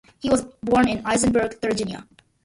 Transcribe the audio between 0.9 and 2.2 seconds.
Eisenberg, Thuringia.